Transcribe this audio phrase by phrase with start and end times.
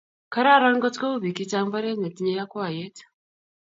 [0.33, 2.97] Kararan ngotkou bik chechang mbaret netinyei yakwaiyet